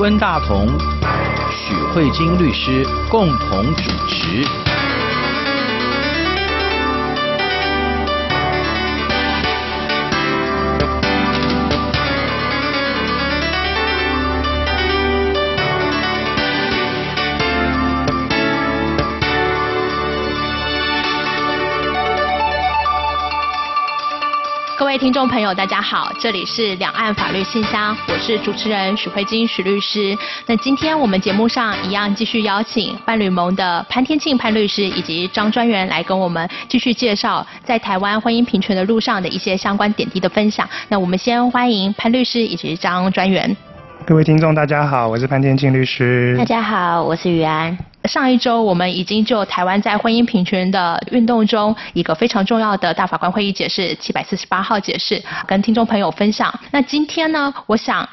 [0.00, 0.66] 温大同、
[1.50, 4.59] 许慧晶律师共同主持。
[25.00, 30.14] 听众朋友，大家好，这里是两岸法律信箱，我是主持人许慧晶许律师。
[30.44, 40.68] 那今天我们节目上一样继续邀请伴侣盟的潘天庆潘律师以及张专员来跟我们继续介绍在台湾婚姻平权的路上的一些相关点滴的分享。
[40.90, 43.56] 那我们先欢迎潘律师以及张专员。
[44.06, 46.36] 各位听众，大家好，我是潘天庆律师。
[46.36, 47.76] 大家好，我是于安。
[48.10, 56.52] 上一周，我们已经就台湾在婚姻平权的运动中一个非常重要的大法官会议解释七百四十八号解释，跟听众朋友分享。
[56.72, 58.06] 那今天呢，我想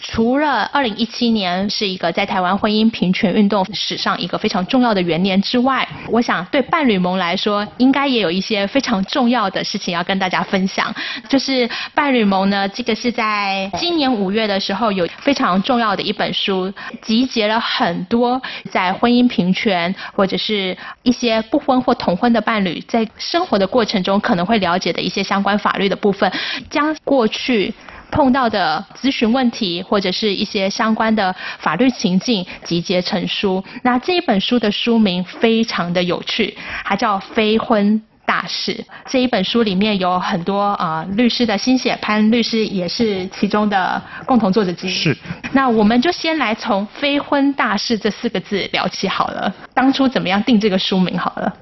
[0.00, 10.94] 除了二零一七年是一个在台湾婚姻平权运动史上一个非常重要的元年之外，我想对伴侣盟来说，应该也有一些非常重要的事情要跟大家分享。
[11.28, 19.30] 就是伴侣盟呢，这个是在今年五月的时候有非常重要的一本书，集结了很多在婚姻。
[19.30, 26.32] 平权或者是一些不婚或同婚的伴侣，在生活的过程中可能会了解的一些相关法律的部分，
[26.68, 27.72] 将过去
[28.10, 33.62] 碰到的咨询问题或者是一些相关的法律情境集结成书。
[33.82, 38.72] 那这一本书的书名非常的有趣，它叫《非婚大事》。
[39.06, 44.90] 这一本书里面有很多啊、呃、律师的心血，潘律师也是其中的共同作者之一。
[44.90, 45.16] 是。
[45.52, 49.52] 那我们就先来从“非婚大事”这四个字聊起好了。
[49.74, 51.52] 当初怎么样定这个书名好了？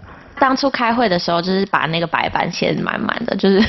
[0.40, 3.60] 当初开会的时候，就是把那个白板写得满满的，就是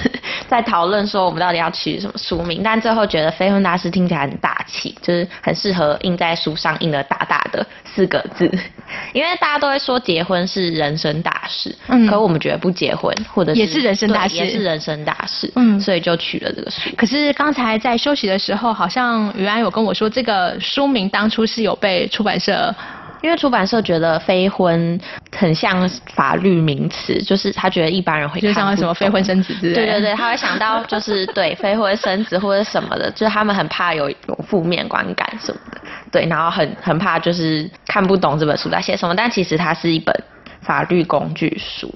[0.49, 2.61] 在讨论说我们到底要取什么书名。
[2.63, 8.51] 但最后觉得“非婚大事”听起来很大气，就是很适合印在书上，印的大大的四个字。
[9.13, 16.89] 因为大家都会说结婚是人生大事，嗯，可我们觉得不结婚或者是也是人生大事，也是人生大事，嗯，所以就取了这个书。
[16.97, 22.73] 可是刚才在休息的时候，好像于安有跟我说，这个书名当初是有被出版社。
[23.21, 24.97] 因为出版社觉得非婚
[25.39, 29.75] 很像法律名词，就是他觉得一般人会看，就像什么非婚生子之类的。
[29.75, 35.79] 对对对，他会想到就是对非婚生子或者什么的，就是他们很怕有有负面观感什么的。
[36.11, 40.13] 对，然后很很怕就是看不懂这本书在写什么，但其实它是一本
[40.61, 41.89] 法律工具书，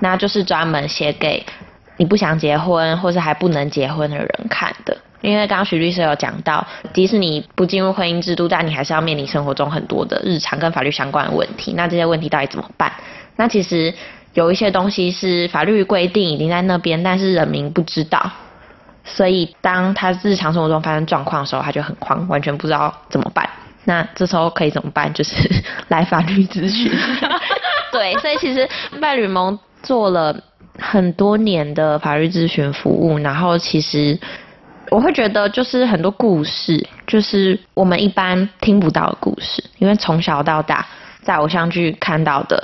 [0.00, 1.42] 那就是专门写给
[1.96, 4.96] 你不想结婚或是还不能结婚的人看的。
[5.20, 11.74] 因为刚刚徐律师有讲到，即使你不进入婚姻制度，但你还是要面临生活中很多的日常跟法律相关的问题。
[11.76, 12.92] 那这些问题到底怎么办？
[13.36, 13.94] 那其实
[14.34, 18.32] 有一些东西是法律规定已经在那边，但是人民不知道。
[19.04, 23.48] 所以当他日常生活中发生状况的时候，他就很慌，完全不知道怎么办。
[23.84, 25.12] 那这时候可以怎么办？
[25.14, 25.48] 就是
[25.86, 26.90] 来法律咨询。
[27.92, 28.68] 对，所以其实
[29.00, 30.36] 伴侣盟做了
[30.78, 34.18] 很多年的法律咨询服务，然后其实。
[34.90, 40.86] 我会觉得就是很多故事，就是我们一般听不到的故事，因为从小到大
[41.22, 42.62] 在偶像剧看到的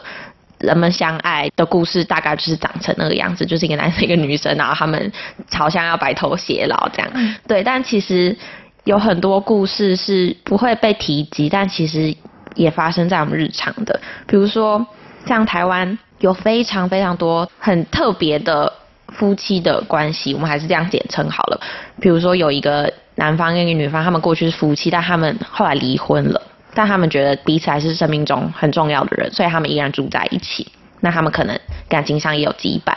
[0.59, 5.11] 人们相爱的故事，大概就是长成那个样子，就是一个男生一个女生，然后他们
[5.51, 7.11] 好像要白头偕老这样。
[7.47, 8.37] 对，但其实
[8.85, 12.15] 有很多故事是不会被提及，但其实
[12.57, 14.87] 也发生在我们日常的，比如说
[15.25, 18.73] 像台湾有非常非常多很特别的。
[19.15, 21.59] 夫妻的关系，我们还是这样简称好了。
[21.99, 26.43] 比如说，有一个男方跟一个女方，他们过去是夫妻，但他们后来离婚了，
[26.75, 30.71] 但他们觉得彼此还是生命中很重要的人，所以他们依然住在一起。
[31.01, 31.59] 那他们可能
[31.89, 32.93] 感情上也有羁绊。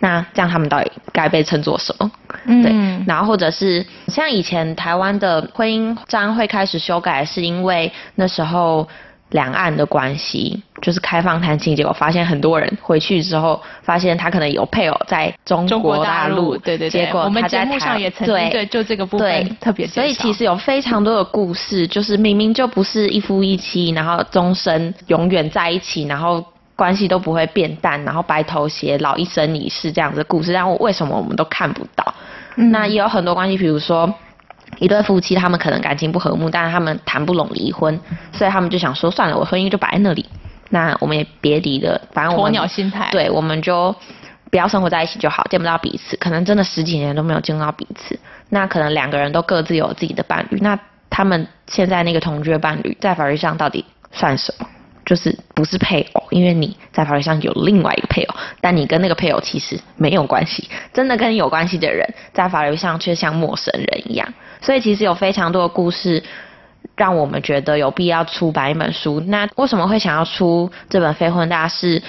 [0.00, 2.10] 那这样他们到底该被称作什么？
[2.44, 3.06] 嗯，对。
[3.06, 8.86] 然后或者是像以前台湾的婚姻章会开始修改，是因为那时候。
[9.34, 17.10] 两岸的关系就是开放探亲，结果发现很多人回去之后，发现他可能有配偶在中国大陆，对对对。
[17.12, 19.88] 我们节目上也曾经对，对就这个部分特别。
[19.88, 26.44] 所以其实有非常多的故事，就是明明就不是一夫一妻，然后终身永远在一起，然后
[26.76, 32.14] 关系都不会变淡，然后白头偕老一生一世这样子的故事，但为什么我们都看不到？
[32.54, 34.14] 嗯、那也有很多关系，比如说。
[34.78, 37.98] 一对夫妻，他们可能感情不和睦，但是他们谈不拢离婚，
[38.32, 40.26] 所以他们就想说，算了，我婚姻就摆在那里，
[40.70, 43.94] 那我们也别离了，反正我们鸵鸟心态，对，我们就
[44.50, 48.18] 不要生活在一起就好，见不到彼此，可能真的十几年都没有见到彼此，
[48.50, 50.78] 那可能两个人都各自有自己的伴侣，那
[51.08, 54.66] 他们现在那个同居的伴侣在法律上到底算什么？
[55.06, 64.26] 就是不是配偶，因为你在法律上有另外一个配偶，但你跟那个配偶其实没有关系，真的跟你有关系的人，在法律上却像陌生人一样。
[64.64, 66.24] 所以其实有非常多的故事，
[66.96, 69.20] 让我们觉得有必要出版一本书。
[69.20, 72.00] 那为什么会想要出这本《非婚大事》？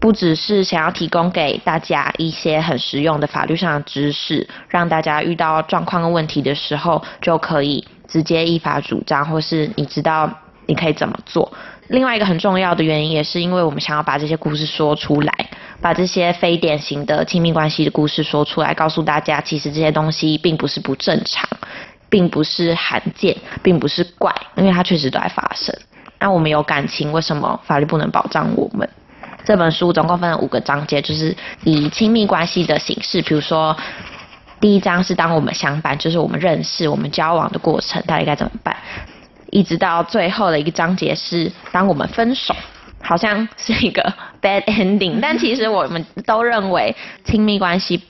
[0.00, 10.30] 不只是想要提供给大家一些很实用的法律上的知识，让大家遇到状况跟问题的时候就可以直接依法主张，或是你知道
[10.66, 11.52] 你可以怎么做。
[11.88, 15.32] 另外一个很重要的原因，也是因为我们想要把这些故事说出来，
[15.80, 21.48] 把这些非典型的亲密关系的故事说出来，告诉大家，其实这些东西并不是不正常，
[22.10, 25.74] 并不是罕见，并不是怪，因为它确实都在发生。
[26.18, 28.86] 那我们有感情，为什么法律不能保障我们？
[29.42, 31.34] 这本书总共分了五个章节，就是
[31.64, 33.74] 以亲密关系的形式，比如说
[34.60, 38.76] 第一章是当我们相伴，就是我们认识、我们交往的过程，到底该怎么办？
[39.50, 42.54] 一直到最后的一个章节是当我们分手，
[43.02, 48.02] 好像是一个 bad ending，但其实我们都认为亲密关系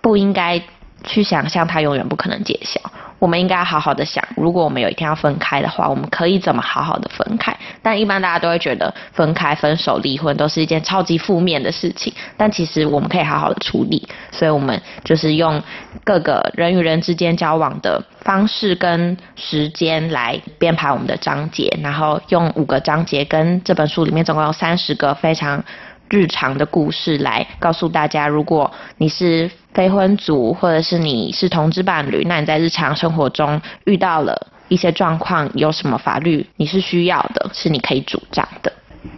[0.00, 0.60] 不应该
[1.04, 2.80] 去想象它永远不可能揭晓。
[3.18, 7.56] 我们应该好好的想，如果我们有一天要分开的话，我们可以怎么好好的分开？
[7.82, 14.08] 但一般大家都会觉得分开、分手、离婚都是一件超级负面的事情，但其实我们可以好好的处理。
[14.30, 15.60] 所以我们就是用
[16.04, 25.64] 各个人与人之间交往的方式跟时间来编排我们的章节，然后用五个章节跟这本书里面总共有三十个非常
[26.10, 38.72] 日常的故事来告诉大家，如果你是非婚族，或者是你是同志伴侣，那你在日常生活中遇到了一些状况，有什么法律你是需要的，是你可以主张的。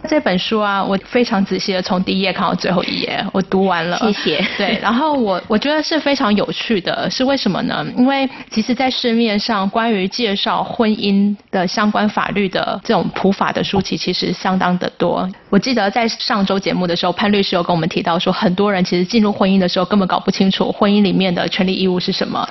[0.09, 3.97] 这本书啊，我非常仔细的从第一页看到最后一页，我读完了。
[3.99, 4.45] 谢谢。
[4.57, 7.85] 对，然后我我觉得是非常有趣的，是为什么呢？
[7.97, 15.29] 因为其实，在市面上关于介绍婚姻的相关法律的这种普法的书籍，其实相当的多。
[15.49, 22.47] 我记得在上周节目的时候，潘律师有跟我们提到说，很多人其实进入婚姻的时候根本搞不清楚婚姻里面的权利义务是什么。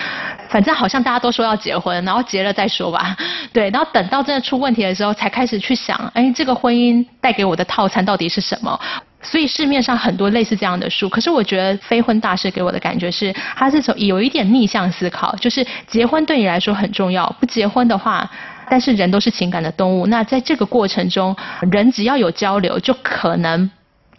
[0.49, 3.17] 反正好像大家都说要结婚，然后结了再说吧。
[3.53, 8.79] 对，然后等到真的出问题的时候，才开始去想，哎，这个婚姻带给给我的套餐到底是什么？
[9.23, 18.31] 所以市面上很多类似这样的书，可是我觉得《非婚大师》给我的感觉是，他是从有一点逆向思考，就是结婚对你来说很重要，不结婚的话，
[18.69, 21.35] 但是人都是情感的动物，那在这个过程中，
[21.71, 23.71] 人只要有交流，就可能。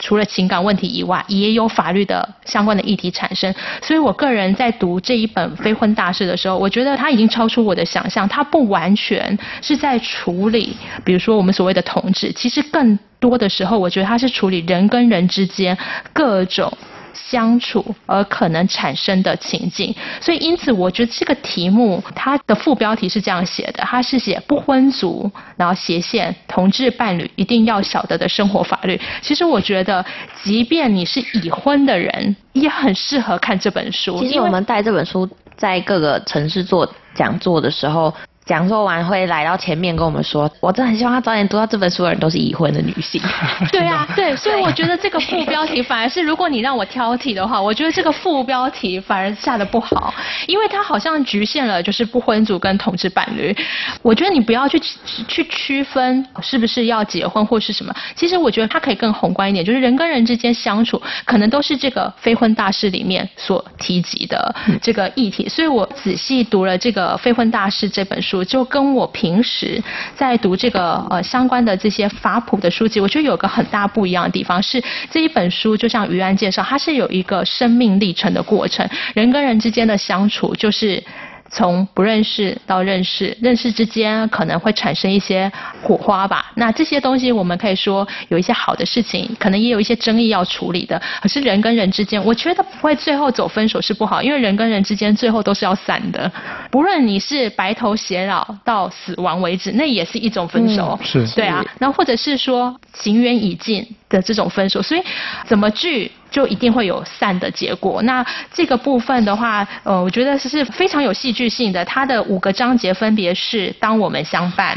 [0.02, 3.54] 除了情感问题以外，也有法律的相关的议题产生。
[3.82, 8.28] 所以我个人在读这一本《非婚大事》的时候，我觉得它已经超出我的想象。
[8.28, 10.76] 它不完全是在处理，
[11.06, 15.78] 比如说我们所谓的同志，其实更多的时候，我觉得它是处理人跟人之间
[16.12, 16.76] 各种。
[17.14, 29.00] 相处而可能产生的情境，所以因此我觉得这个题目它的副标题是这样写的，它是写不婚族，然后斜线同志伴侣一定要晓得的生活法律。
[29.22, 30.06] 其实我觉得，
[30.44, 34.20] 即便你是已婚的人，也很适合看这本书。
[34.20, 38.14] 其实我们带这本书在各个城市做讲座的时候。
[38.44, 43.22] 讲座完会来到前面跟我们说，我真的很希望他早点读到这本书的人都是已婚的女性。
[43.72, 50.14] 对啊，对，所以我觉得这个副标题反而是，如果你让我挑剔的话，我觉得这个副标题反而下的不好，
[50.48, 53.56] 因为它好像局限了就是不婚族跟同志伴侣。
[54.02, 54.82] 我觉得你不要去
[55.28, 65.48] 去区分是不是要结婚或是什么，其实我觉得它可以更宏观一点，就是人跟人之间相处，可能都是这个非婚大事里面所提及的这个议题。
[65.48, 68.31] 所以我仔细读了这个非婚大事这本书。
[68.44, 69.84] 就跟我平时
[70.16, 81.04] 在读这个呃相关的这些法普的书籍，我觉得有个很大不一样的地方是，这一本书就像于安介绍，它是有一个生命历程的过程，人跟人之间的相处就是。
[81.52, 85.52] 从不认识到认识，认识之间可能会产生一些
[85.84, 86.52] 火花吧。
[86.56, 91.00] 那这些东西我们可以说有一些好的事情，可能也有一些争议要处理的。
[91.22, 96.32] 可是人跟人之间，我觉得不会最后走分手是不好，因为人跟人之间最后都是要散的。
[96.72, 100.98] 不论你是白头偕老到死亡为止，那也是一种分手。
[101.02, 101.36] 嗯、是。
[101.36, 105.04] 对啊，那或者是说情缘已尽的这种分手，所以
[105.46, 106.10] 怎么聚？
[106.32, 108.02] 就一定会有散的结果。
[108.02, 111.86] 那这个部分的话，呃，我觉得是非常有戏剧性的。
[111.86, 114.76] 它的五个章节分别是：当我们相伴，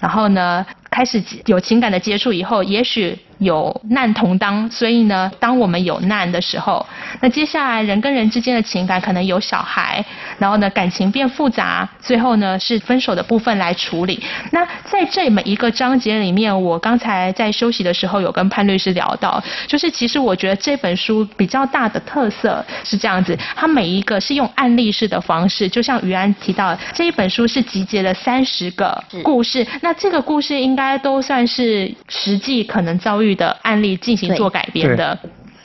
[0.00, 3.16] 然后呢，开始有情感的接触以后，也许。
[3.38, 6.84] 有难同当，所以呢，当我们有难的时候，
[7.20, 10.04] 那接下来人跟人之间的情感可能有小孩，
[10.38, 14.20] 然后呢，感情变复杂，最后呢是分手的部分来处理。
[14.50, 33.27] 那在这每一个章节里面，我刚才在休息的时候有跟潘律师聊到，就是其实我觉得这本书比较大的特色是这样子，它每一个是用案例式的方式，就像于安提到，这一本书是集结了三十个故事，那这个故事应该都算是实际可能遭遇。
[33.34, 35.18] 的案例进行做改编的，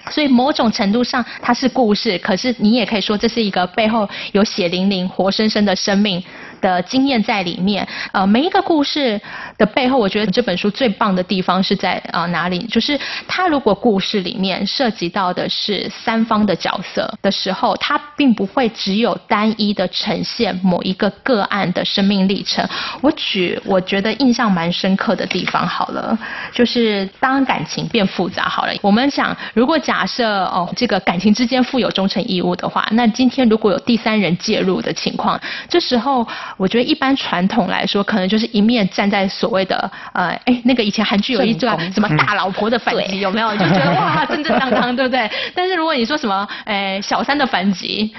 [0.09, 6.23] 所以某种程度上它是故事，可是你也可以说这是一个背后有血淋淋、活生生的生命
[6.63, 7.87] 的经验在里面。
[8.13, 9.19] 呃，每一个故事
[9.57, 12.59] 的背后，我觉得这本书最棒的地方是在啊、呃、哪里？
[12.67, 22.67] 就是它如果故事里面涉及到的是三方的角色的时候，它并不会只有单一的呈现某一个个案的生命历程。
[23.01, 26.17] 我举我觉得印象蛮深刻的地方好了，
[26.51, 29.77] 就是当感情变复杂好了，我们想如果。
[29.83, 36.25] 假设哦，这个感情之间负有忠诚义务的话，那今天如果有第三人介入的情况，这时候
[36.57, 43.51] 我觉得一般传统来说，可能就是一面站在所谓的呃，哎，那个以前韩剧有一段什么大老婆的反击有没有？
[43.57, 45.29] 就觉得哇，正正当当，对不对？
[45.55, 48.13] 但是如果你说什么，哎，小三的反击，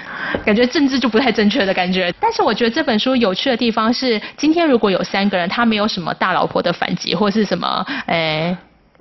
[0.45, 2.13] 感觉政治就不太正确的感觉。
[2.19, 8.55] 但是我觉得这本书有趣的地方是，今天如果有三个人，他没有什么大老婆的反击，或是什么，哎，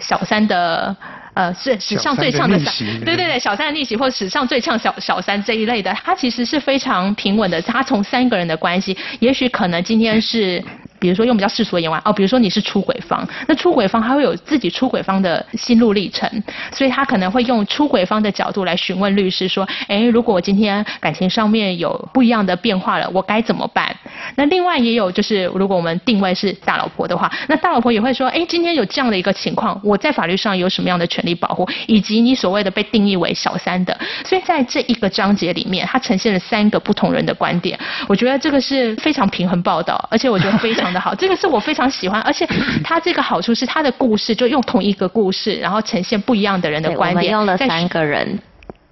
[0.06, 0.94] 小三的。
[1.34, 7.60] 呃，是史上最呛的小三，对对对，小三的逆袭或史上最呛小小三这一类的，他其实是非常平稳的。
[7.62, 10.62] 他从三个人的关系，也许可能今天是。
[11.00, 16.26] 比如说用比较世俗的眼光哦，比如说你是出轨方，那出轨方他会有自己出轨方的心路历程，
[16.72, 23.94] 所以他可能会用出轨方的角度来询问律师说，哎，如果我今天感情上面有不一样的变化了，我该怎么办？
[24.36, 37.78] 那另外也有就是，如果我们定位是大老婆的话，那大老婆也会说，哎，今天有这样的一个情况，我在法律上有什么样的权利保护，以及你所谓的被定义为小三的，所以在这一个章节里面，它呈现了三个不同人的观点，
[38.08, 41.00] 我觉得这个是非常平衡报道，而且我觉得非常的。
[41.00, 42.46] 好，这个是我非常喜欢，而且
[42.82, 47.16] 它这个好处是它的故事就用同一个故事，然后呈现不一样的人的观点。
[47.16, 48.38] 我们用了三个人，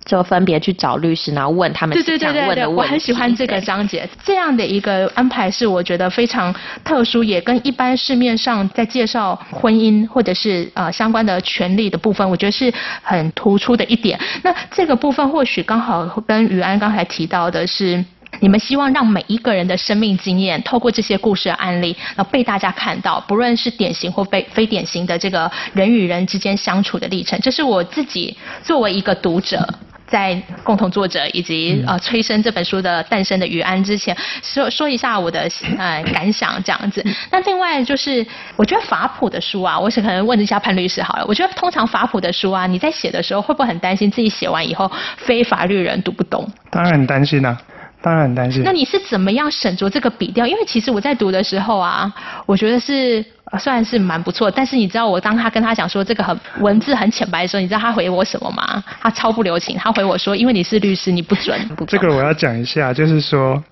[0.05, 2.35] 就分别去找律师，然后问他们想问的问题。
[2.35, 6.55] 对对对对，对，我很喜欢这个章节，这样的一个安排是我觉得非常
[6.85, 14.19] 特殊，也跟一般市面上在介绍婚姻或者是呃相关的权利的部分，我觉得是很突出的一点。
[14.43, 18.05] 那这个部分或许刚好跟于安刚才提到的是。
[18.41, 29.69] 你们希望让每一个人的生命经验，透过这些故事的案例，然后被大家看到，不论是典型或非非典型的这个人与人之间相处的历程，这是我自己作为一个读者，
[30.13, 37.03] 在共同作者以及呃催生这本书的诞生的余安之前，说说一下我的呃感想这样子。
[37.31, 41.25] 那另外就是，我觉得法普的书啊，我想可能问一下潘律师好了。
[41.27, 46.47] 我觉得通常法普的书啊，你在写的时候会不会很担心自己写完以后非法律人读不懂？
[46.71, 47.57] 当然很担心啊。
[48.03, 48.63] 当然很担心。
[48.65, 50.47] 那你是怎么样审酌这个笔调？
[50.47, 52.13] 因为其实我在读的时候啊，
[52.45, 53.25] 我觉得是
[53.59, 54.51] 算是蛮不错。
[54.51, 58.83] 但是你知道，我当他跟他讲说这个很文字很浅白的时候，你知道他回我什么吗？
[59.01, 61.59] 他超不留情，他回我说：“因为你是律师，你不准。
[61.77, 63.63] 不 ”这个我要讲一下，就是说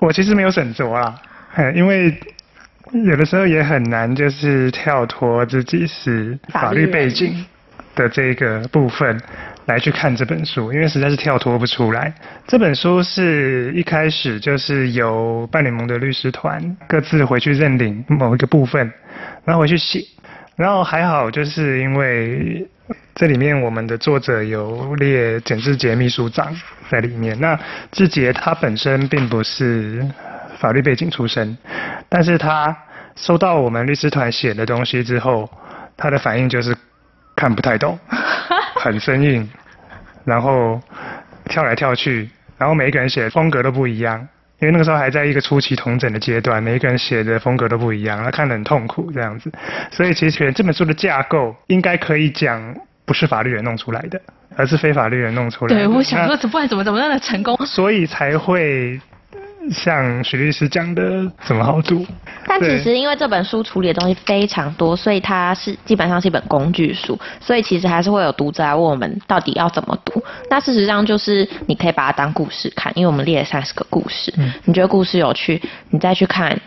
[0.00, 1.14] 我其实没有审酌啦，
[1.74, 2.14] 因为
[3.04, 7.44] 有的时候也很难，就是跳脱自己是法律背景
[7.94, 9.20] 的这个部分。
[9.66, 12.12] 来去看这本书，因为实在是跳脱不出来。
[12.46, 18.92] 这本书是一开始就是由伴联盟的律师团各自回去认领某一个部分，
[19.44, 20.04] 然后回去写。
[20.56, 22.66] 然后还好，就是因为
[23.14, 26.50] 这里面我们的作者有列简志杰秘书长
[26.88, 27.38] 在里面。
[27.38, 27.58] 那
[27.92, 30.02] 志杰他本身并不是
[30.58, 31.58] 法律背景出身，
[32.08, 32.74] 但是他
[33.16, 35.50] 收到我们律师团写的东西之后，
[35.94, 36.74] 他的反应就是
[37.34, 37.98] 看不太懂。
[38.86, 39.48] 很生硬，
[40.24, 40.80] 然后
[41.46, 42.28] 跳来跳去，
[42.58, 44.18] 然后每一个人写的风格都不一样，
[44.60, 49.52] 因为那个时候还在一个初期同整的阶段，每一个人写的风格都不一样，他看得很痛苦这样子。
[49.90, 52.74] 所以其实这本书的架构应该可以讲，
[53.04, 54.20] 不是法律人弄出来的，
[54.56, 55.86] 而是非法律人弄出来的。
[55.86, 59.00] 对，我想说，不管怎么怎么样的成功，所以才会。
[59.70, 62.06] 像许律师讲的怎么好读？
[62.46, 70.22] 但其实因为这本书处理的东西非常多，所以它是基本上是一本工具书，所以其实还是会有读者来问我们到底要怎么读。
[70.48, 76.58] 那事实上就是你可以把它当故事看，因为我们列了三十个故事，嗯，你觉得故事有趣，你再去看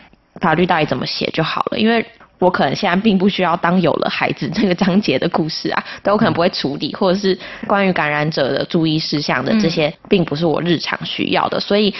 [0.41, 1.79] 法律到底怎么写就好了。
[1.79, 2.05] 因为
[2.39, 11.93] 我可能现在并不需要当有了孩子这个章节的故事啊，都有可能不会处理，或者是关于感染者的注意事项的这些，并不是我日常需要的，所以。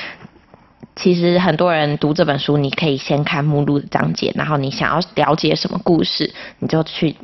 [1.02, 7.16] 其实很多人读这本书，你可以先看目录的章节，然后你想要了解什么故事，你就去。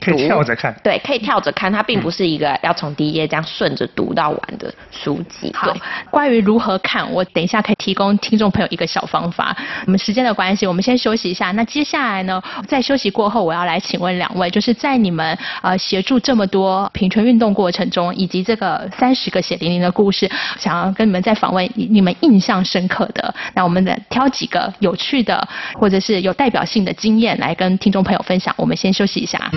[0.00, 5.50] 可以跳着看，对，可以跳着看，它并不是一个要从第一页这样顺着读到完的书籍。
[5.54, 5.74] 好，
[6.10, 9.56] 关于如何看，我等一下可以提供听众朋友一个小方法。
[9.86, 11.50] 我们时间的关系，我们先休息一下。
[11.52, 28.54] 那接下来呢，在休息过后，我要来请问两位，就是在你们呃协助这么多平权运动过程中，以及这个三十个血淋淋的故事，想要跟你们再访问你们印象深刻的，那我们的挑几个有趣的或者是有代表性的经验来跟听众朋友分享。
[28.58, 29.50] 我们先休息一下。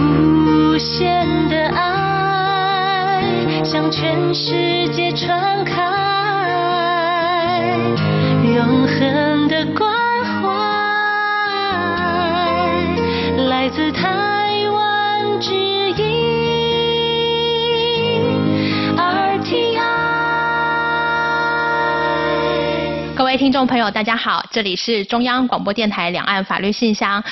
[0.00, 3.22] 无限的爱
[3.64, 5.82] 向全世界传开
[8.56, 9.90] 永恒的关
[10.24, 10.48] 怀
[13.48, 14.17] 来自他
[23.28, 27.22] 各位听众朋友，大家好，这里是中央广播电台两岸法律信箱。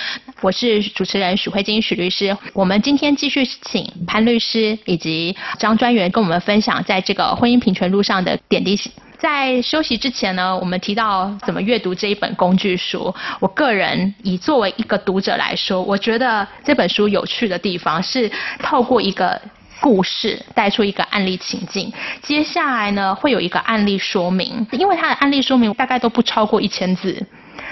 [0.43, 8.79] 我是主持人许慧晶许律师，我们今天继续请潘律师以及张专员跟我们分享在这个婚姻平权路上的点滴。
[9.17, 13.15] 在休息之前呢，我们提到怎么阅读这一本工具书。
[13.41, 18.31] 我个人以作为一个读者来说，我觉得这本书有趣的地方是
[18.63, 19.41] 透过一个
[19.81, 21.93] 故事带出一个案例情境，
[22.23, 27.27] 接下来呢会有一个案例说明，因为它的案例说明大概都不超过一千字。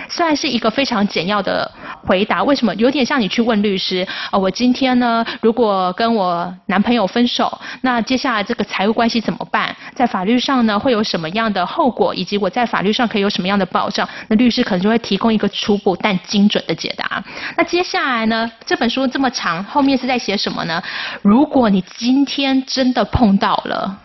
[0.09, 1.71] 虽然是一个非常简要的
[2.07, 4.07] 回答，为什么有点像你去问律师？
[4.31, 9.75] 呃，我今天呢，如果跟我男朋友分手，那接下来这个财务关系怎么办？
[9.95, 12.15] 在法律上呢，会有什么样的后果？
[12.15, 14.09] 以及我在法律上可以有什么样的保障？
[14.29, 17.23] 那律师可能就会提供一个初步但精准的解答。
[17.57, 20.83] 那接下来呢，这本书这么长，后面是在写什么呢？
[21.23, 24.01] 如果你今天真的碰到了。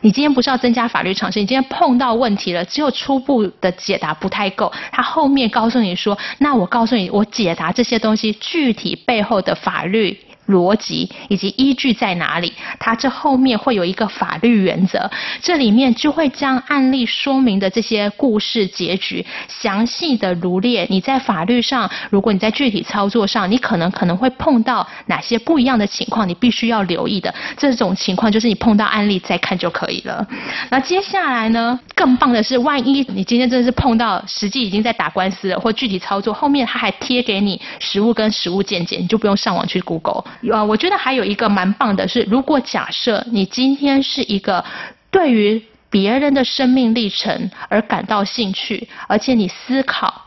[0.00, 10.18] 你今天不是要增加法律常识，你今天碰到问题了，只有初步的解答不太够，他后面告诉你说，那我告诉你，我解答这些东西具体背后的法律。
[10.48, 12.52] 逻辑以及依据在哪里？
[12.80, 15.10] 它这后面会有一个法律原则，
[15.42, 20.86] 这里面就会将案例说明的这些故事结局详细的罗列。
[20.88, 27.32] 你在法律上，如果你在具体操作上，你可能可能会碰到哪些不一样的情况，你必须要留意的。
[27.56, 30.26] 这种情况就是你碰到案例再看就可以了。
[30.70, 31.78] 那接下来呢？
[31.94, 40.24] 更棒的是，万一你今天真的是碰到实际已经在打官司了，或具体操作，后面他还贴给你实物跟实物见解，你就不用上网去 Google。
[40.42, 44.64] 呃，我觉得还有一个蛮棒的是，如果假设你今天是一个
[45.10, 50.24] 对于别人的生命历程而感到兴趣，而且你思考。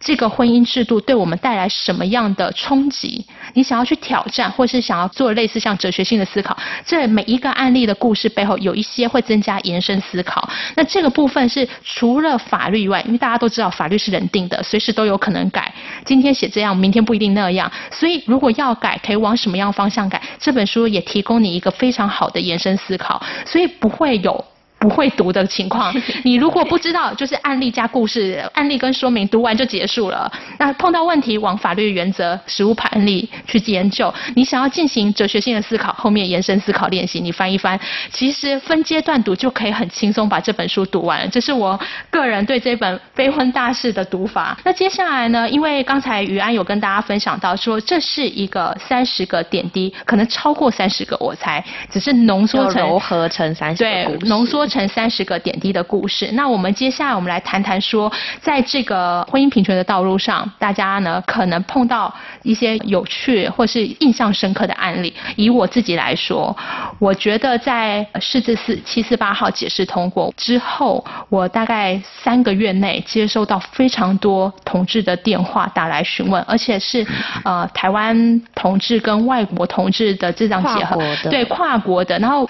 [0.00, 3.24] 这个婚姻制度对我们带来什么样的冲击？
[3.54, 6.56] 你想要去挑战，或是想要做类似像哲学性的思考？
[6.84, 10.50] 这每一个案例的故事背后有一些会增加延伸思考。
[10.74, 15.72] 那这个部分是除了法律以外，因为大家都知道法律是人定的，随时都有可能改。
[16.04, 17.70] 今天写这样，明天不一定那样。
[17.92, 20.20] 所以如果要改，可以往什么样方向改？
[20.40, 24.44] 这本书也提供你一个非常好的延伸思考，所以不会有。
[24.82, 30.30] 不会读的情况，你如果不知道，就是案例加故事，案例跟说明读完就结束了。
[30.58, 34.12] 那碰到问题，往法律原则、实务判例去研究。
[34.34, 37.78] 你想要进行哲学性的思考，后面延伸思考练习，你翻一翻，
[38.10, 41.30] 其实分阶段读就可以很轻松把这本书读完。
[41.30, 41.78] 这是我
[42.10, 44.58] 个人对这本非婚大事的读法。
[44.64, 45.48] 那接下来呢？
[45.48, 54.66] 因为刚才于安有跟大家分享到说，这是一个三十个点滴，可能超过三十个，我猜，只是浓缩成糅合成三十个对，浓缩。
[54.72, 56.30] 成三十个点滴的故事。
[56.32, 65.12] 那我们接下来我们来谈谈说，在这个婚姻平权的道路上，大家呢可能碰到一些有趣或是印象深刻的案例。
[65.36, 66.56] 以我自己来说，
[66.98, 77.06] 我觉得在释字四七四八号解释通过之后，我大概三个月内接收到非常多同志的电话打来询问，而且是
[77.44, 80.98] 呃台湾同志跟外国同志的这样结合，
[81.30, 82.48] 对跨国的，然后。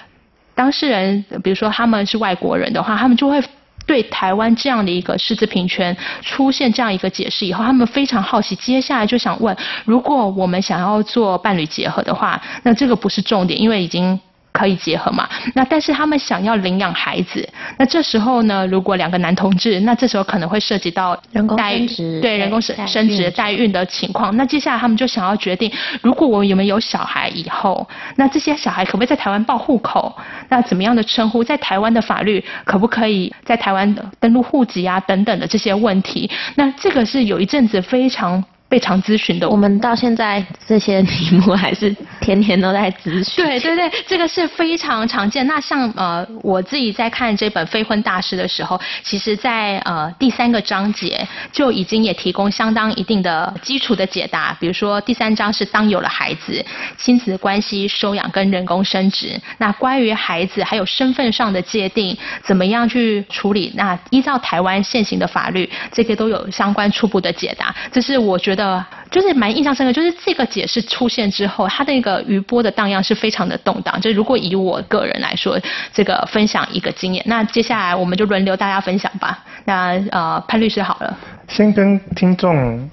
[0.55, 3.43] 当事人，比如说他们是外国人的话，他们就会
[3.85, 14.19] 对台湾这样的一个师资平权出现这样一个解释以后，他们非常好奇，接下来就想问：如果我们想要做伴侣结合的话，那这个不是重点，因为已经。
[14.53, 15.27] 可以结合嘛？
[15.55, 17.45] 那但是他们想要领养孩子，
[17.77, 18.65] 那这时候呢？
[18.67, 24.35] 如果两个男同志，那这时候可能会涉及到人工生殖，对人工生生殖代孕的情况。
[24.37, 25.69] 那接下来他们就想要决定，
[26.01, 27.85] 如果我有没有小孩以后，
[28.15, 30.15] 那这些小孩可不可以在台湾报户口？
[30.49, 31.43] 那怎么样的称呼？
[31.43, 34.99] 在台湾的法律可不可以在台湾登录户籍啊？
[35.01, 36.29] 等等的这些问题。
[36.55, 38.43] 那这个是有一阵子非常。
[38.73, 43.45] 非常咨询的，我们到现在这些题目还是天天都在咨询。
[43.45, 45.45] 对对对，这个是非常常见。
[45.45, 54.57] 那像呃，我自己在看这本《非婚大师》的时候，其实在呃第三个章节就已经也提供相当一定的基础的解答。
[54.59, 56.65] 比如说第三章是当有了孩子，
[56.97, 59.39] 亲子关系、收养跟人工生殖。
[59.59, 63.71] 那关于孩子还有身份上的界定，怎么样去处理？
[63.75, 67.71] 那依照台湾现行的法律，这个都有相关初步的解答。
[67.91, 68.62] 这是我觉得。
[68.63, 73.99] 呃，就是蛮印象深刻，就是这个解释出现之后，它那个余波的荡漾是非常的动荡。
[73.99, 75.59] 就如果以我个人来说，
[75.91, 79.43] 这个分享一个经验，那接下来我们就轮流大家分享吧。
[79.65, 81.17] 那呃，潘律师好了，
[81.49, 82.89] 先跟听众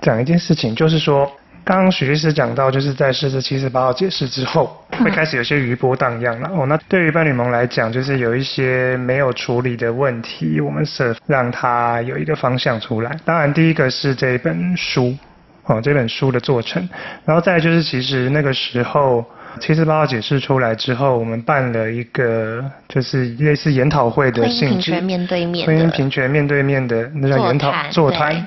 [0.00, 1.30] 讲一件事情，就是说
[1.62, 6.50] 刚刚许律师讲到，就是在释字七十八号解释之后，会开始有些余波荡漾了。
[6.52, 13.16] 哦，那对于伴侣盟来讲，就是有一些没有处理的问题，我们是让它有一个方向出来。
[13.24, 15.16] 当然，第一个是这一本书，
[15.66, 16.88] 哦，这本书的做成，
[17.24, 19.24] 然后再来就是，其实那个时候
[19.60, 28.44] 七十八号解释出来之后，我们办了一个就是类似研讨会的性质，婚姻平权面对面，婚姻平权面对面的那叫研讨座谈。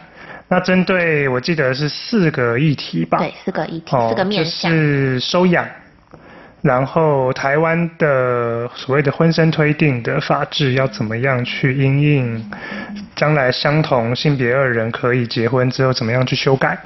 [0.53, 3.17] 那针对我记得是四个议题吧？
[3.17, 4.69] 对，四个议题，哦、四个面向。
[4.69, 5.67] 就是收养，
[6.61, 12.51] 然后台湾的所谓的婚生推定的法制要怎么样去因应，
[13.15, 16.77] 将来相同性别二人可以结婚之后怎么样去修改，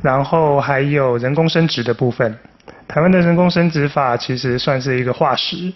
[0.00, 2.38] 然后还有人工生殖的部分。
[2.86, 5.72] 台湾的人工生殖法其实算是一个化石，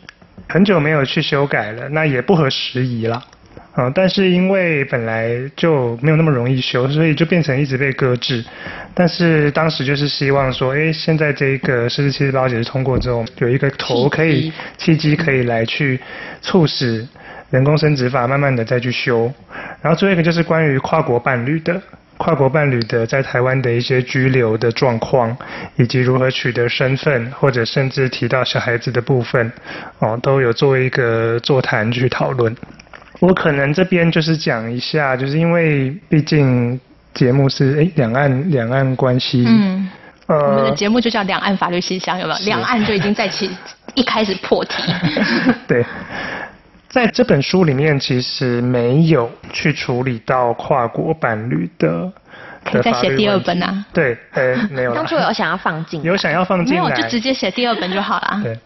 [0.48, 3.20] 很久没有去修改了，那也不合时宜了。
[3.76, 8.44] 嗯，但是因为本来就没有那么容易修，所以就变成一直被搁置。
[8.94, 15.98] 但是当时就是希望说，哎，现在这个四十七十八号解释通过之后，有一个头可以契机可以来去
[16.40, 17.04] 促使
[17.50, 19.32] 人工生殖法慢慢的再去修。
[19.82, 21.82] 然后最后一个就是关于跨国伴侣的，
[22.16, 25.36] 跨国伴侣的在台湾的一些居留的状况，
[25.74, 29.50] 以及如何取得身份，或者甚至提到小孩子的部分，
[29.98, 32.54] 哦，都有作为一个座谈去讨论。
[33.24, 36.78] 我可能这边就是讲一下，就是因为毕竟
[37.14, 39.88] 节目是诶两岸两岸关系，嗯，
[40.26, 42.38] 呃，我们的节目就叫两岸法律信箱，有没有？
[42.44, 43.50] 两岸就已经在其
[43.94, 44.82] 一开始破题。
[45.66, 45.82] 对，
[46.90, 52.12] 在这本书里面其实没有去处理到跨国伴侣的，
[52.62, 53.86] 可以再写第二本啊？
[53.94, 54.94] 对，呃，没有。
[54.94, 58.40] 当初有想要放进，有想要放进来，没有就直接写第二本就好了。
[58.42, 58.58] 对。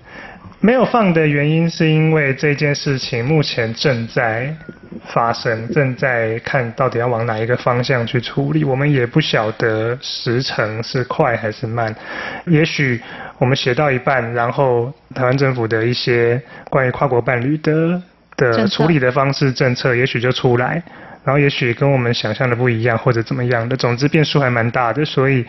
[0.61, 4.53] 没有放的原因是因为这件事情目前正在
[5.07, 8.65] 发生，正在看到底要往哪一个方向去处理。
[8.65, 11.95] 我们也不晓得时程是快还是慢。
[12.47, 13.01] 也许
[13.39, 18.03] 我们写到一半，然后台湾政府的一些关于跨国伴侣的
[18.37, 20.83] 的处理的方式政策，也许就出来。
[21.29, 25.05] 然后也许跟我们想象的不一样，或者怎么样的，总之变数还蛮大的。
[25.05, 25.45] 所以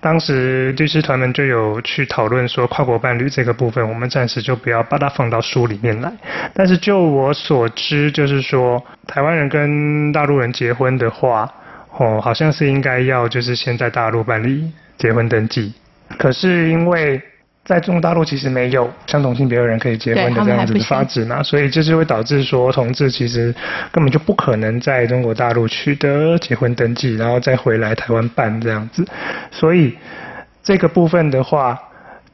[0.00, 6.12] 当时律师团们就有去讨论说，跨国伴侣这个部分，我们暂时就不要把它放到书里面来。
[6.52, 11.48] 但是就我所知，就是说台湾人跟大陆人结婚的话，
[11.96, 15.72] 哦，好像是应该要就是先在大陆办理结婚登记。
[16.18, 17.22] 可是因为
[17.70, 23.54] 在中国大陆其实没有相同性别的人可以结婚的这样子的法制嘛，所以这就会导致说同志其实
[23.92, 29.06] 根本就不可能在中国大陆取得结婚登记，然后再回来台湾办这样子，
[29.52, 29.96] 所以
[30.64, 31.78] 这个部分的话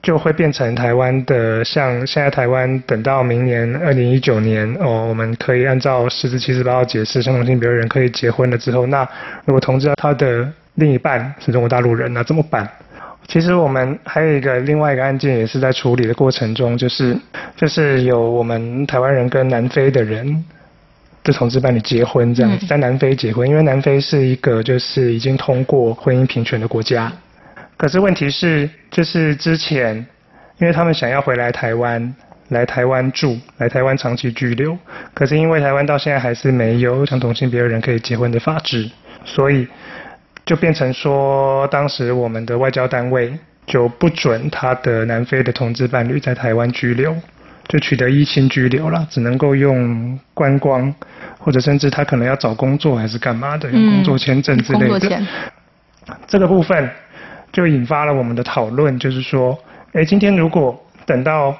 [0.02, 9.06] 就会变成台湾的，像现在台湾等到明年二零一九年哦，我们可以按照十至七十八号解释相同性别的人可以结婚了之后，那
[9.44, 12.66] 如果同志他的另一半是中国大陆人，那怎么办？
[13.28, 17.16] 其实我们还有一个另外一个案件也是在处理的过程中，就是
[17.56, 20.44] 就是有我们台湾人跟南非的人
[21.24, 27.12] 的同志伴侣结婚这样子，在南非结婚，因为南非是一个就是已经通过婚姻平权的国家。
[27.76, 29.96] 可是问题是，就是之前
[30.58, 32.14] 因为他们想要回来台湾，
[32.50, 34.78] 来台湾住，来台湾长期居留，
[35.14, 38.88] 可是因为台湾到现在还是没有像同性别的人可以结婚的法制，
[39.24, 39.66] 所以。
[40.46, 47.14] 就变成说，当时我们的外交单位就不准他的南非的同志伴侣在台湾居留，
[47.66, 50.94] 就取得依亲居留了，只能够用观光，
[51.38, 55.20] 或者甚至他可能要找工作还是干嘛的，用工作签证之类的。
[56.08, 56.88] 嗯、这个部分
[57.52, 59.58] 就引发了我们的讨论，就是说，
[59.94, 61.52] 哎，今天如果等到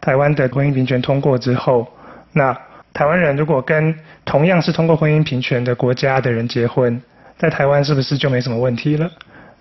[0.00, 1.86] 台湾的婚姻平权通过之后，
[2.32, 2.56] 那
[2.94, 6.98] 台湾人如果跟同样是通过婚姻平权的国家的人结婚，
[7.40, 9.10] 在台湾是不是就没什么问题了？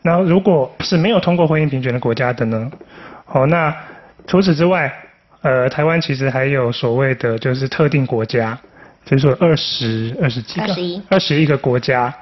[0.01, 2.69] 那如果是没有通过婚姻平权的国家的呢？
[3.23, 3.73] 好，那
[4.27, 4.93] 除此之外，
[5.41, 8.59] 呃，台湾其实还有所谓的就是特定国家，
[9.05, 12.13] 就是说二十二十几个，二十一，二十一个国家。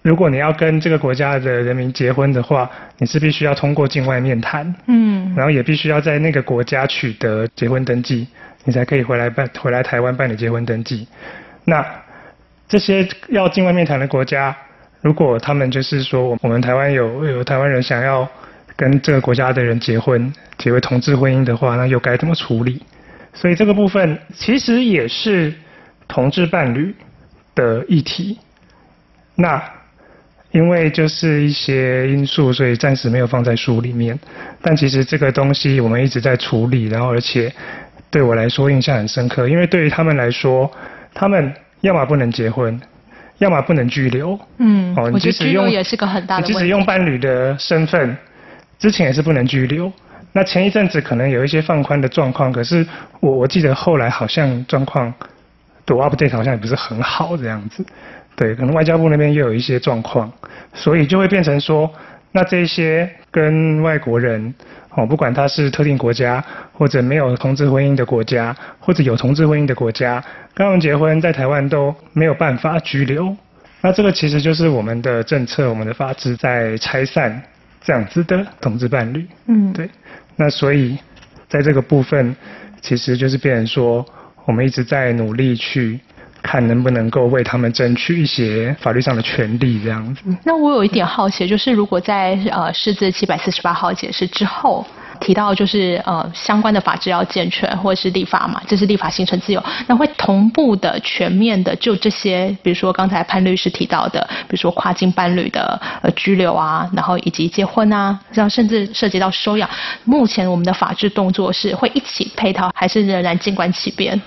[0.00, 8.26] 如果你要跟这个国家的人民结婚的话，你是必须要通过境外面谈，嗯，然后也必须要在那个国家取得结婚登记，
[8.64, 11.06] 你才可以回来办回来台湾办理结婚登记。
[11.64, 11.84] 那
[12.66, 14.56] 这些要境外面谈的国家，
[15.02, 18.26] 如果他们就是说，我们台湾有有台湾人想要
[18.74, 22.80] 跟这个国家的人结婚，结为同志婚姻的话，那又该怎么处理？
[23.34, 25.52] 所以这个部分其实也是
[26.08, 26.94] 同志伴侣
[27.54, 28.38] 的议题。
[29.36, 29.62] 那
[30.50, 34.18] 因为就是一些因素，所以暂时没有放在书里面。
[34.62, 37.52] 但其实这个东西我们一直在处理，然后而且
[38.10, 40.72] 对我来说印象很深刻，因为对于他们来说，
[41.12, 41.54] 他们。
[41.84, 42.80] 要么不能结婚，
[43.38, 44.38] 要么不能拘留。
[44.56, 46.52] 嗯，哦，我觉得居留也是个很大的问题。
[46.54, 48.16] 即使用伴侣的身份，
[48.78, 49.92] 之前也是不能拘留。
[50.32, 52.84] 那前一阵子可能有一些放宽的状况，可是
[53.20, 55.12] 我我记得后来好像状况，
[55.84, 57.84] 对 update 好像也不是很好这样子。
[58.34, 60.32] 对，可能外交部那边又有一些状况，
[60.72, 61.92] 所以就会变成说，
[62.32, 64.54] 那这些跟外国人，
[64.96, 70.22] 哦，不管他是特定国家，或者没有同志婚姻的国家，或者有同志婚姻的国家，
[70.54, 73.36] 刚刚结婚在台湾都没有办法居留。
[73.80, 77.42] 那这个其实就是我们的政策、我们的法制在拆散
[77.82, 79.26] 这样子的同志伴侣。
[79.46, 79.88] 嗯，对。
[80.36, 80.96] 那所以
[81.48, 82.34] 在这个部分，
[82.80, 84.06] 其实就是变成说，
[84.44, 85.98] 我们一直在努力去。
[86.44, 90.20] 看能不能够为他们争取一些法律上的权利，这样子。
[90.44, 94.86] 那我有一点好奇，就是如果在呃释字七百四十八号解释之后
[95.20, 109.66] 提到，就是呃相关的法制要健全，或者是立法嘛，这是立法形成自由，那会同步的、全面的就这些，比如说刚才潘律师提到的，比如说跨境伴侣的呃拘留啊，然后以及结婚啊，这样甚至涉及到收养，
[110.04, 114.20] 目前我们的法制动作是会一起配套，还是仍然静观其变？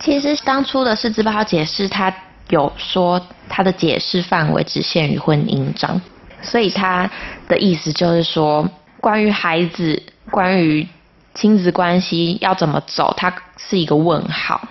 [0.00, 2.14] 其实当初的释字八号解释，他
[2.50, 6.00] 有说他的解释范围只限于婚姻章，
[6.40, 7.10] 所以他
[7.48, 8.66] 的意思就是说，
[9.00, 10.86] 关于孩子、关于
[11.34, 14.68] 亲子关系要怎么走，它是一个问号。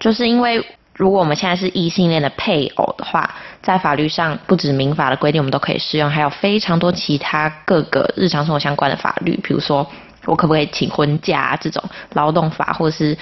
[0.00, 9.86] 就是因为如果我们现在是异性恋的配偶的话，在法律上不止民法的规定我们都可以适用，还有非常多其他各个日常生活相关的法律，比如说
[10.24, 11.82] 我可不可以请婚假啊，这种
[12.14, 13.16] 劳动法或者是。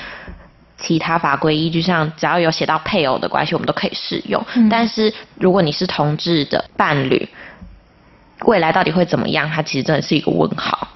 [0.78, 4.44] 其他法规依据上，只要有写到配偶的关系，我们都可以适用。
[4.54, 4.68] 嗯。
[4.68, 7.28] 但是如果你是同志的伴侣，
[8.44, 9.48] 未来到底会怎么样？
[9.48, 10.86] 它其实真的是一个问号，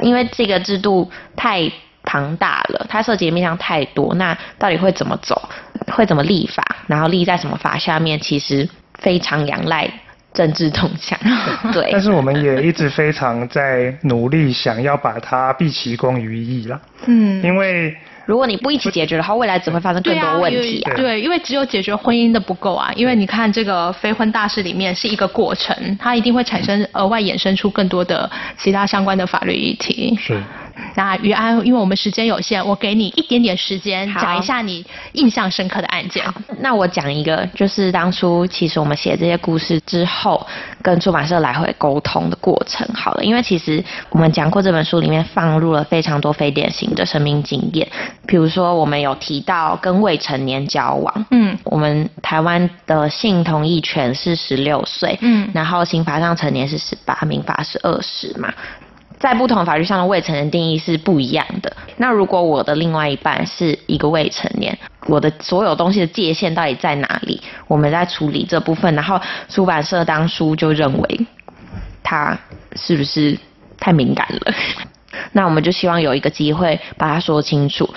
[0.00, 1.68] 因为这个制度太
[2.04, 4.14] 庞大了，它涉及的面向太多。
[4.14, 5.48] 那到底会怎么走？
[5.88, 6.64] 会怎么立法？
[6.86, 8.20] 然后立在什么法下面？
[8.20, 8.68] 其实
[9.00, 9.90] 非常仰赖
[10.32, 11.18] 政治动向。
[11.74, 11.88] 对。
[11.90, 16.80] 但是我们也一直非常在努力，想要把它毕其功于一啦。
[17.06, 17.42] 嗯。
[17.42, 17.96] 因为。
[18.28, 20.92] 如果你不一起解决的话，未来只会发生更多问题啊。
[20.92, 30.14] 对啊，对，因为只有解决婚姻的不够啊，因为你看这个非婚大事里面是一个过程，它一定会产生额外衍生出更多的其他相关的法律议题。
[30.20, 30.38] 是。
[30.98, 36.24] 那于安，因为我们时间有限，我给你一点点时间讲一下你印象深刻的案件。
[36.58, 40.44] 那我讲一个，就是当初其实我们写这些故事之后，
[40.82, 42.84] 跟出版社来回沟通的过程。
[42.92, 47.88] 好了，因为其实我们讲过这本书里面放入了非常多非典型的生命经验，
[48.26, 58.52] 比如说我们有提到跟未成年交往，嗯，我们台湾的性同意权是十六岁，嗯，然后刑法上成年是十八，民法是二十嘛。
[59.18, 61.76] 在不同法律上的未成年定义是不一样的。
[61.96, 67.42] 那如果我的另外一半是一个未成年，我的所有东西的界限到底在哪里？
[67.66, 71.26] 我们在处理这部分，然后出版社当初就认为
[72.02, 72.38] 他
[72.76, 73.36] 是不是
[73.78, 74.54] 太敏感了？
[75.32, 77.88] 那我们就希望有一个机会把它说清楚。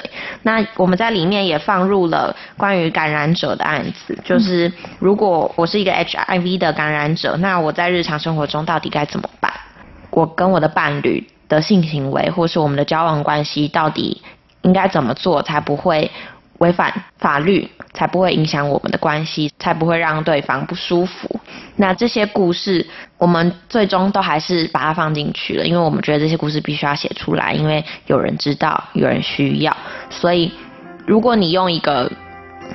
[0.41, 9.29] 那我们在里面也放入了关于感染者的案子，就是如果我是一个 HIV 的感染者，那我在日常生活中到底该怎么？
[10.11, 14.21] 我跟我的伴侣的性行为，或是我们的交往关系，到底
[14.61, 16.11] 应该怎么做才不会
[16.59, 21.39] 违反法律，才不会影响我们的关系，才不会让对方不舒服？
[21.77, 22.85] 那这些故事，
[23.17, 29.75] 我们最终都还是把它放进去了，因为我们觉得这些故事必须要写出来，因为有人知道，有人需要。
[30.09, 30.51] 所以，
[31.07, 32.11] 如果你用一个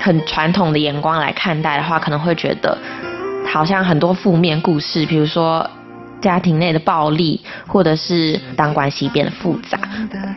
[0.00, 2.76] 很传统的眼光来看待的话，可能会觉得
[3.46, 5.70] 好像很多负面故事，比如说。
[6.20, 9.78] 家庭内的暴力，或者是当关系变得复杂，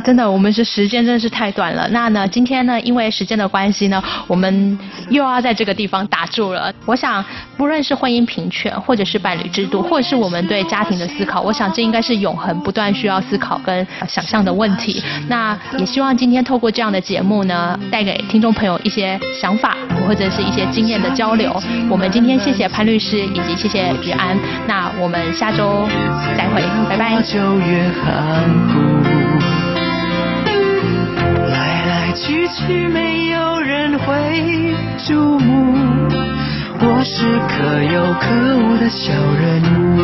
[0.04, 1.88] 真的，我们是时间真的是太短了。
[1.90, 4.78] 那呢，今天呢，因为时间的关系呢，我们
[5.10, 6.72] 又要在这个地方打住了。
[6.86, 7.24] 我想，
[7.58, 15.02] 不论是婚姻平权，或者是伴侣制度，或者是我们对家庭的思考，我想这应该是永恒不断需要思考跟想象的问题。
[15.28, 21.56] 那也希望今天透过这样的节目呢，带给听众朋友一些想法，或者是一些经验的交流。
[21.90, 24.38] 我们今天谢谢潘律师，以及谢谢于安。
[24.68, 25.69] 那我们下周。
[26.38, 27.02] 再会，拜拜。
[31.48, 31.54] 来
[31.86, 34.74] 来去去，没有人会
[35.06, 35.76] 注目。
[36.82, 40.00] 我是可有可无的小人物。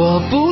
[0.00, 0.47] 我不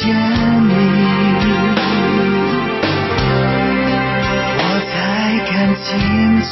[0.00, 0.72] 见你
[4.56, 4.92] 我才
[5.44, 5.88] 看清
[6.40, 6.50] 楚。